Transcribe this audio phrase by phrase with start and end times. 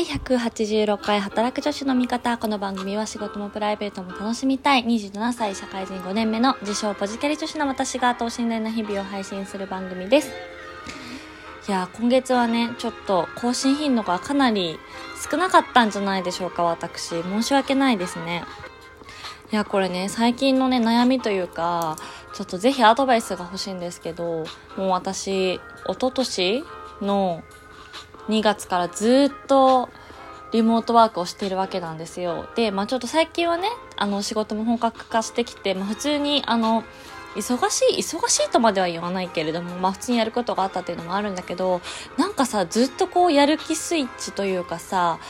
[0.00, 2.38] 第186回働く女子の味方。
[2.38, 10.30] この番組は仕事もプライベートも楽しみたい27歳社会人5年目の自称ポジキャリ女子の私が等身大な日々を配信する番組です。
[11.68, 14.78] いや今月はね、ちょっと更新頻度がかなり
[15.30, 17.22] 少なかったんじゃないでしょうか、私。
[17.22, 18.44] 申し訳ないですね。
[19.52, 21.98] いや、これね、最近のね、悩みというか、
[22.32, 24.46] ちょっとぜひアドバイスが欲しいんですけど、
[24.78, 26.64] もう私、一昨年
[27.02, 27.42] の
[28.28, 29.88] 2月からずっと
[30.52, 32.48] リモートワークをしているわけなんですよ。
[32.56, 36.84] で、まあちょっと最近はね、あの仕事も本格化してきて、まあ普通にあの、
[37.36, 41.80] 忙しい、忙しいとまでは言わないけれども、まあ普通にやることがあったっていうのもあるんだけど、
[42.18, 45.20] なんかさ、ずっとこうやる気スイッチというかさ、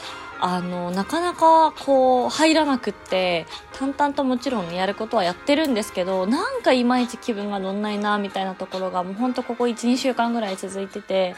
[0.42, 11.34] あの、なかなかこう入らなくって、淡々ともちろん、やることはやってるんですけど、なんかいまいち気分が乗んないな、みたいなところがもうほんとここ1、2週間ぐらい続いてて、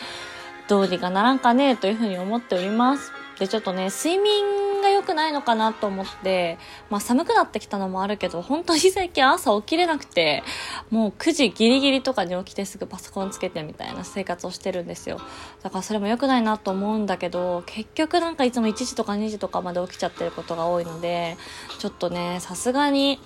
[0.73, 3.13] どうにかならんかねというふうに思っております。
[3.39, 6.57] で、ちょっとね、睡眠が良くないのかなと思って、
[6.89, 10.43] まあ寒くなってきたのもあるけど、本当に最近朝起きれなくて、
[10.89, 15.21] もう9時ギリギリとかに起きてすぐパソコンつけてみたいな生活をしてるんですよ。
[15.63, 21.37] だからそれも良くないなと思うんだけど、結局なんかいつも1時とか2時とかまで起きちゃってることが多いので、
[21.81, 23.21] ちょっとね、さすがに、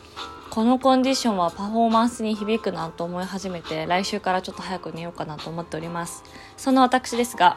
[0.51, 6.25] このコンディションはパフォーマンスに響くなと思い始めて、来週からちょっと早く寝ようかなと思っております。
[6.57, 7.57] その私ですが、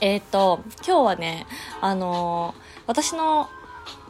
[0.00, 1.46] えっ、ー、と、今日はね、
[1.80, 3.48] あのー、私の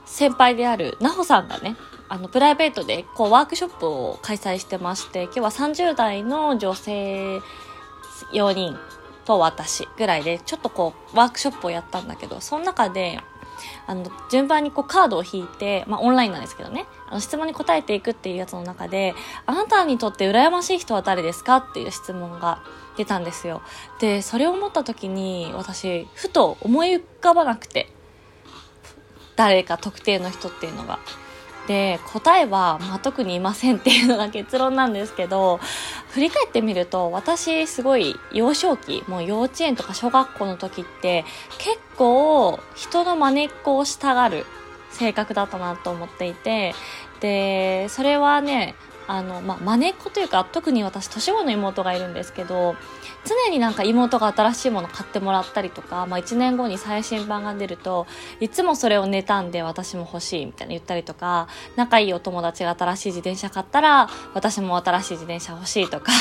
[0.04, 1.76] 先輩であるなほさんがね、
[2.08, 7.38] あの、プライベートで、こう、ワークショップを開催してまして、今日は30代の女性
[8.32, 8.78] 4人
[9.24, 13.20] と私ぐらいで、ちょっとこう、ワークショップをやったんだけど、その中で、
[13.86, 19.14] あの、順番にこうカードを引いて、まあオンラインなんですけどね、あの質問に答えていくっていうやつの中で、
[19.46, 22.62] あなたにとって羨ましい人は誰ですかっていう質問が
[22.96, 23.62] 出たんですよ。
[24.00, 27.90] で、それを思った時に私、ふと思い浮かばなくて、
[29.36, 30.98] 誰か特定の人っていうのが。
[31.68, 35.60] で答えは、まあ、特にいませんっていうのが結論なんですけど
[36.08, 41.26] 振り返ってみると私すごい幼少期もう幼稚園とか小学校の時って
[41.58, 44.46] 結構人の真似っこをしたがる
[44.90, 46.74] 性格だったなと思っていて
[47.20, 48.74] でそれはね
[49.08, 52.76] あの、まあ、真似っ子というか、特に私、年子の妹がいるんですけど、
[53.24, 58.06] 常になんか妹が新しいもの買ってもらったりとか、まあ、1年後に最新版が出ると、
[58.38, 66.12] いつもそれを妬んで私も欲しいみたいな言ったりとか、仲いいお友達が新しい自転車買ったら、私も新しい自転車欲しいとか、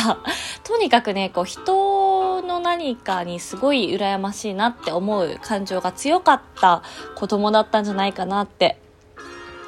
[0.63, 6.83] とにかくね、こう、人の何かにすごい羨ましいなって思う感情が強かった
[7.15, 8.79] 子供だったんじゃないかなって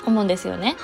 [0.06, 0.75] 思うんですよね。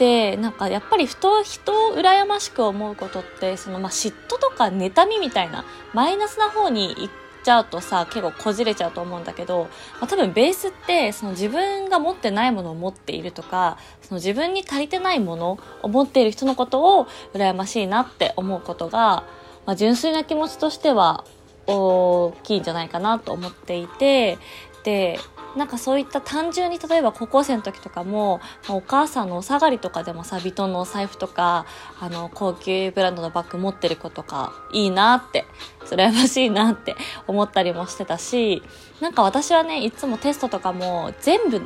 [0.00, 7.10] でなんかやっぱり人人を羨ましく思うことってその、まあ、嫉妬とか妬みみたいなマイナスな方に行っ
[7.44, 9.68] ちゃうとさ結構こじれちゃうと思うんだけど、
[10.00, 19.24] まあ、多分ベースってその自分が持ってないものを持っているとかその自分に足りてないものを持っている人のことを羨ましいなって思うことが、
[19.66, 21.26] まあ、純粋な気持ちとしては
[21.66, 24.38] 大きいんじゃないかなと思っていて
[24.82, 25.18] で
[25.56, 31.66] なんかそういった単純に例えば高校生の時とかも、お母さんのお下がりとかでもさヴィトンのお財布とか
[32.00, 35.44] あの高級ブランドのバッグ持ってる子とかいいなって
[35.86, 36.94] 羨ましいなって
[37.26, 38.62] 思ったりもしてたし
[39.00, 41.62] なんか私はねいつもテストとかも全部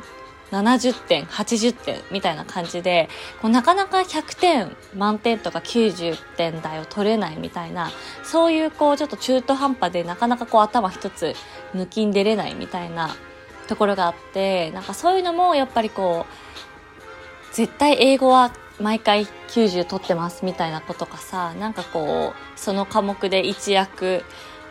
[0.51, 3.09] 70点80点みたいな感じで
[3.41, 7.89] こうなかなか100点満点とか90点台を取れないみたいな
[8.23, 11.33] そういうこうちょっと中途半端でなかなかこう頭一つ
[11.73, 13.15] 抜きん出れないみたいな
[13.65, 24.23] ところがあってなんかそういうのもやっぱりこう絶対英語は毎回90取ってますみたいなことかさなんかこうその科目で一躍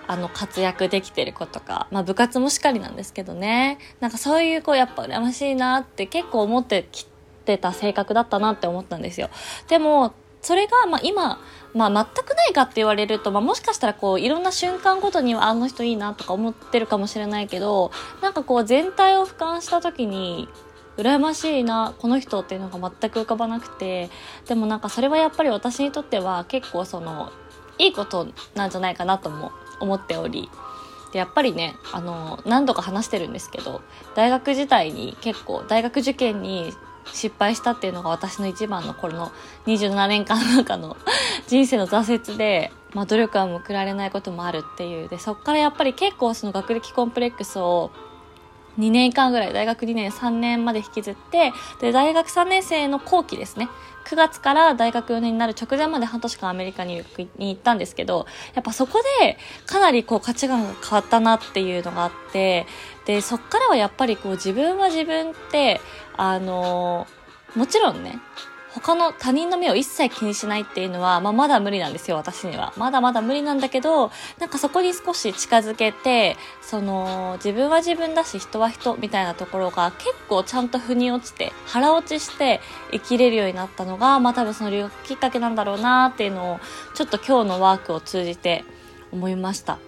[0.06, 3.78] あの活躍できてる子とか、まあ部活もしかりなんですけどね。
[4.00, 7.06] なんかそういう子やっぱ羨ましいなって結構思ってき
[7.46, 9.30] てた性格だったなって思ったんですよ。
[9.68, 10.12] でも
[10.44, 11.40] それが、まあ、今、
[11.74, 17.90] まあ、全くないかって言われると、まあ、もしかしたらこういろんな瞬間ごとにはあの人いいなとか思ってるかもしれないけど
[18.22, 20.48] なんかこう全体を俯瞰した時に
[20.96, 24.10] 羨ましいなこの人っていうのが全く浮かばなくて
[24.46, 27.32] でもなんかそれはやっぱり私にとっては結構その
[27.78, 29.50] いいことなんじゃないかなとも
[29.80, 30.48] 思っており
[31.12, 33.80] でやっぱりねあの何度か話してるんですけど
[34.14, 36.72] 大学時代に結構大学受験に
[37.12, 39.32] 失敗したっていうのが私の一番のこの
[39.66, 40.96] 27年間の中の
[41.46, 47.90] 人生の挫折で、まあ、努力は報られないこともあるっていうでそっからやっぱり結構その学歴コンプレックスを
[48.78, 53.68] 2年間ぐらい、大学2年、3年まで引きずって、で、大学3年生の後期ですね。
[54.06, 57.02] 9月から大学4年になる直前まで半年間アメリカに
[57.38, 62.66] 行ったんですけど、やっぱそこでかなりこう価値観が変わったなっていうのがあって、
[63.06, 65.80] で、そっからはやっぱりこう自分は自分って、
[66.16, 67.06] あの
[67.54, 68.18] もちろんね、
[68.74, 72.72] 他の他人の目を一切気にしないっていうのは、まあ、まだ無理なんですよ、私には。
[72.76, 74.10] まだまだ無理なんだけど、
[74.40, 82.60] なんかそこに少し近づけて、その、自分は自分だし、人は人みたいなところが結構ちゃんと腑に落ちて、腹落ちして
[82.90, 86.60] 生きれるようになったのが、まあ多分その留学きっかけなんだろうなっていうのを、
[86.94, 88.64] ちょっと今日のワークを通じて
[89.12, 89.78] 思いました。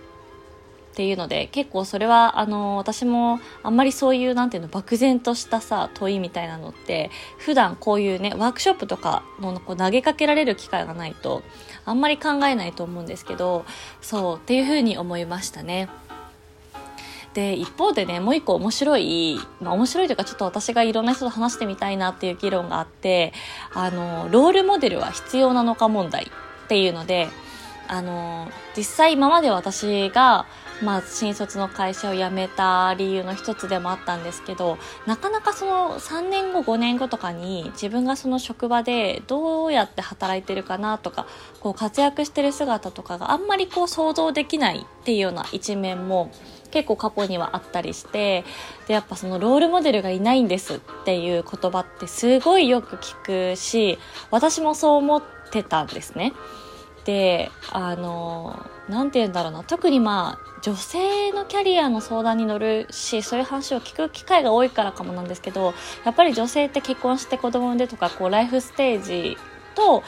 [0.97, 11.43] っていうので結構それはあの私もあんまりそういうなんていうの漠然としたさ問いみたいなのって普段こういうねワークショップとかのこう投げかけられる機会がないと
[11.85, 13.67] あんまり考えないと思うんですけど
[14.01, 15.91] そうっていうふうに思いましたね。
[17.35, 23.35] で一方でねもう一個面白い、まあ、面白いというかちょっと私がいろんな人と話してみたいなっていう議論があって
[23.75, 26.33] あのロールモデルは必要なのか問題
[26.65, 27.29] っていうので
[27.89, 30.47] あの実際今まで私が
[30.83, 41.27] まあ、新卒の会社を辞めた理由の一つでもあったんですけどなかなかその3年後5年後とかに自分がその職場でどうやって働いてるかなとか
[41.61, 46.31] こう活躍してる姿とかがあんまりこう想像できないっていうような一面も
[46.71, 48.45] 結構過去にはあったりして
[48.87, 53.99] でやっぱそのロールモデルがいないんですっていう言葉ってすごいよく聞くし
[54.31, 56.35] 私もそう思ってたんですね。
[57.07, 59.63] であの何て言うんだろうな。
[59.63, 65.73] 特にまあ女性のキャリアの相談に乗るしそういう話を聞く機会が多いからかもなんですけど
[66.05, 69.39] やっぱり女性って結婚して子供産んでとかこうライフステージ
[69.77, 70.03] と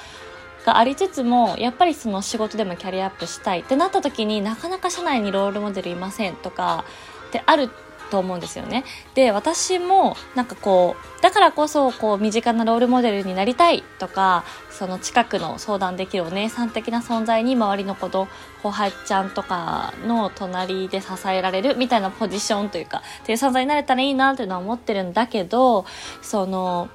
[0.67, 6.85] がありつつもやっぱりその仕事でもキャリアアップしたいってなった時になかなか社内にロールモデルいませんとか
[7.29, 7.71] ってある
[8.11, 8.85] と思うんですよね。
[9.15, 18.29] で、私もなんかこう、だからこそこう身近なロールモデルになりたいとか、その近くの相談できるお姉さん的な存在に周りの子と
[18.63, 25.85] 後輩ちゃんとかの隣で支えられるみたいなポジションというか、っていう存在になれたらいいなっていうのは思ってるんだけど、
[26.23, 26.89] その、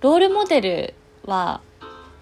[0.00, 0.94] ロールモデル
[1.26, 1.60] は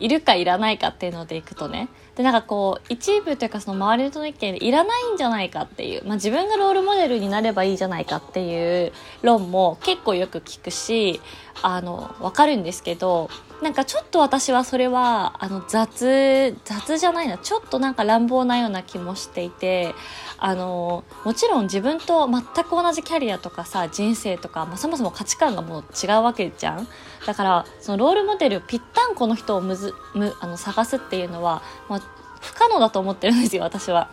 [0.01, 8.93] いるかいらないかっていうのでいくとね、で、なんかこう、一部というかその周りの人の意見でいらないんじゃないかっていう、まあ自分がロールモデルになればいいじゃないかっていう
[9.23, 11.21] 論も結構よく聞くし、
[11.63, 13.31] あの、わかるんですけど、
[13.63, 19.95] なんかちょっと私はそれは、あの、雑、雑じゃないな、ちょっとなんか乱暴なような気もしていて、
[20.39, 26.87] あの、もちろん自分と全く同じキャリアとかさ、人生とか、まあ、そもそも価値観がもう違うわけじゃん
[27.27, 32.01] だから、そのロールモデル、ぴったんこの人をむず、む、あの、探すっていうのは、まあ、
[32.41, 34.11] 不可能だと思ってるんですよ、私は。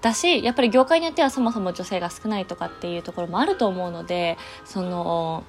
[0.00, 5.44] だし、やっぱり業界によってはそもそも女性が少ないとかっていうところもあると思うので、その、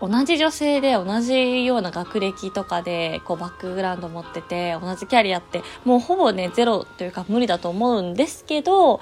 [0.00, 9.00] 同じ女性で同じような学歴とかでこうバックグラウンド持ってて同じキャリアってもうほぼねゼロというか無理だと思うんですけど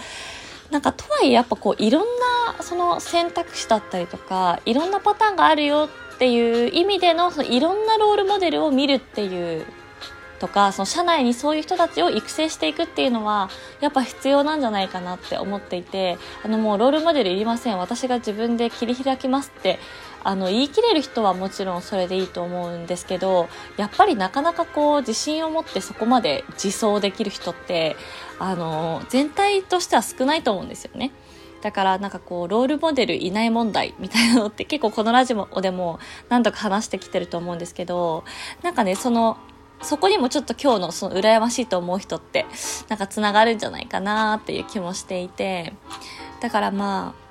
[0.71, 2.03] なんかとはいえやっぱこういろん
[2.57, 9.67] なその選択肢だったりとかいろんなパターンがあるよっていう意味でのそのいろんなロールモデルを見るっていう
[10.39, 13.51] とかその社内にそういう人たちを育成していくっていうのは
[13.81, 19.79] やっぱ必要なんじゃないかなって思っていてあのもうロールモデルいりません私が自分で切り開きますって
[20.23, 27.97] あの言い切れる人はもちろんそれでいいと思うんですけどやっぱりなかなかこう自信を持ってそこまで自走できる人って
[28.39, 31.13] あの全体としては少ないと思うんですよね。
[31.65, 38.25] だからなんかこう、ロールモデルいない問題みたいなのって結構このラジオでも何度か話してきてると思うんですけど、
[38.63, 39.39] なんかね、その
[39.85, 42.47] そこにもちょっと今日のその羨ましいと思う人って
[42.89, 45.75] なんかつながるんじゃないかなっていう気もしていて
[46.41, 47.25] だからまあ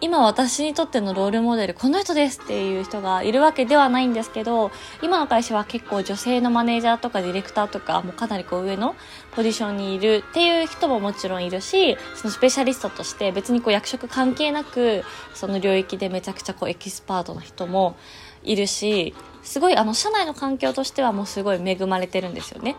[0.00, 4.70] 今私にとってのロールモデルこの人ですっていう人がいるわけではないんですけど
[5.02, 8.94] 今の会社は結構女性のマネージャーとかディレクターとかもうかなりこう上の
[9.32, 15.02] ポジションにいるっていう人ももちろんいるしそのスペシャリストとして別にこう役職関係なく
[15.34, 17.96] その領域でめちゃくちゃこうエキスパートな人も
[18.42, 22.76] いるしすごいあの社内の環境としてはもうすごい恵まれてるんですよね。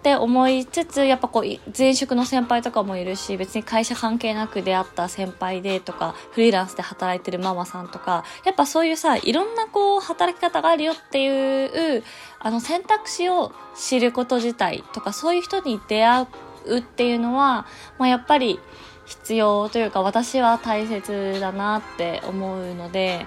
[0.00, 12.02] って思いつつやっぱこう前職の先輩とかもいるし別に会社関係なく出会った先輩でとかフリーランスで働いてるママさんとかやっぱそういうさいろんなこう働き方があるよっていう
[12.40, 16.26] あの選択肢を知ること自体とかそういう人に出会
[16.66, 17.66] うっていうのは、
[18.00, 18.58] まあ、やっぱり
[19.06, 23.26] 必要というか私は大切だなって思うので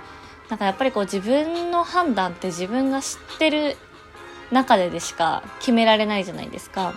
[0.50, 3.78] なんかやっぱりこう自分の判断って自分が知ってる
[4.52, 6.94] 中ででしか決められないじゃないですか。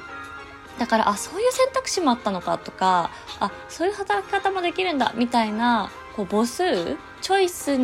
[0.78, 7.76] だからあそういう選択肢もあったのかとかあそういう働き方もできるんだみたいなこう母数チョイス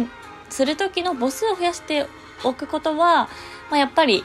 [0.48, 2.06] する時の母数を増やして
[2.44, 3.28] おくことは、
[3.68, 4.24] まあ、やっぱり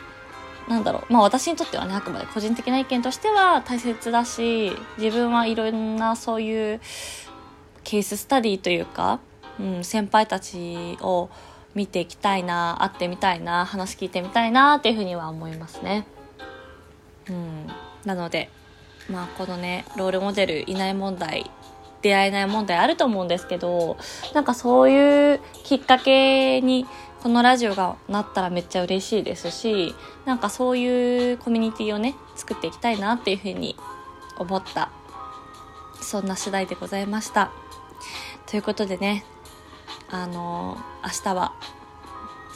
[0.68, 6.80] なんだろうまあ私にとってはねあくまで個人的な意見としては大切だし自分はいろんなそういう
[7.84, 9.20] ケーススタディというか、
[9.60, 11.30] うん、先輩たちを
[11.76, 16.06] 見ていきたいな会ってみたいな話聞いてみたいなっていうふうには思いますね。
[17.30, 17.68] うん、
[18.06, 18.50] なので
[19.10, 21.52] まあこのねロールモデルいない問題
[22.02, 23.98] 出会えない問題あると思うんですけど
[24.34, 26.86] なんかそういうきっかけに
[27.22, 29.94] このラジオがなったらめっちゃ嬉しいですし
[30.26, 33.76] なんかそういうコミュニティをね作っていきたいなっていうふうに
[34.38, 34.90] 思った
[36.02, 37.52] そんな次第でございました
[38.48, 39.26] ということでね
[40.12, 41.54] あの、明日は。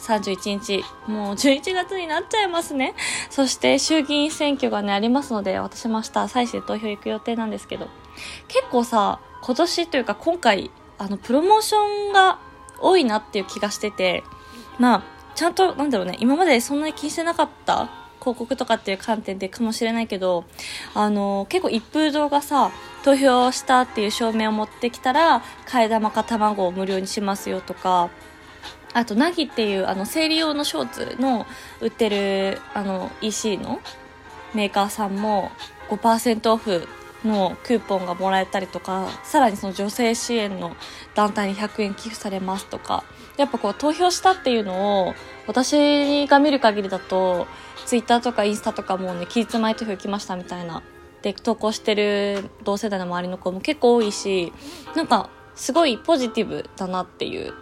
[0.04, 2.94] 31日、もう11月になっちゃいますね。
[3.30, 7.88] そして衆議院選挙がね、ありますので、私も明日、再生投票行く予定なんですけど、
[8.48, 12.38] 結構さ、今年というか今回、あの、プロモーションが
[12.80, 14.24] 多いなっていう気がしてて、
[14.78, 15.02] まあ、
[15.34, 17.88] ちゃんと、なんだろうね、今までそんなに気にしてなかった
[18.24, 20.44] 広告とかっていう観点でかもしれないけど、
[20.94, 22.72] あの、結構一風堂がさ、
[23.04, 28.08] 投票したっていう証明を持ってきたら、替え玉か卵を無料にしますよとか、
[28.94, 31.46] あと、ナギっていう、あの、生理用のショーツの
[31.80, 33.80] 売ってる、あの、EC の
[34.54, 35.50] メーカーさんも
[35.90, 36.88] 5%オフ
[37.24, 40.76] のクーポンがもらえたりとか、さらにその女性支援の
[41.14, 43.04] 団体に100円寄付されますとか、
[43.36, 45.14] やっぱこう投票したっていうのを、
[45.46, 47.46] 私が見る限りだと、
[47.86, 50.82] ツイッターとかインスタとかもね、期日前投票来ましたみたいな、
[51.22, 54.52] で、投稿してる同世代の周りの子も結構多いし、
[54.94, 57.54] なんか、すごいポジティブだなっていう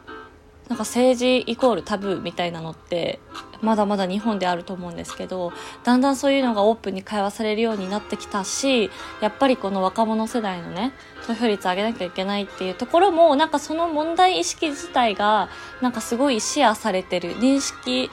[0.73, 3.21] なんか政治イコールタブーみたいなのって
[3.61, 5.53] まだまだ日本であると思うんですけど
[5.85, 10.95] だんだんそういうのがオープンに会話されるようになってきたしやっぱりこの若者世代のね
[11.27, 15.51] 投票率上げなきゃいけないっていうところもなんかその問題意識自体が
[15.83, 18.11] なんかすごいシェアされてる認識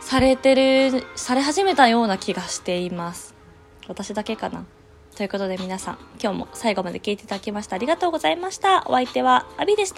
[0.00, 3.34] されてるされ始めたような気がしています。
[3.86, 4.64] 私だけかな。
[5.14, 8.84] ということで皆さん今日も最後まで聞いていただきましてありがとうございました。
[8.86, 9.96] お相手はアビでした。